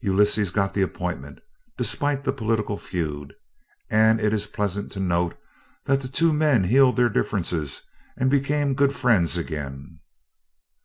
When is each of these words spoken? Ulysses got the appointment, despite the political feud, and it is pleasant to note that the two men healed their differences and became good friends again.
Ulysses 0.00 0.52
got 0.52 0.74
the 0.74 0.82
appointment, 0.82 1.40
despite 1.76 2.22
the 2.22 2.32
political 2.32 2.78
feud, 2.78 3.34
and 3.90 4.20
it 4.20 4.32
is 4.32 4.46
pleasant 4.46 4.92
to 4.92 5.00
note 5.00 5.36
that 5.86 6.00
the 6.00 6.06
two 6.06 6.32
men 6.32 6.62
healed 6.62 6.94
their 6.94 7.08
differences 7.08 7.82
and 8.16 8.30
became 8.30 8.74
good 8.74 8.94
friends 8.94 9.36
again. 9.36 9.98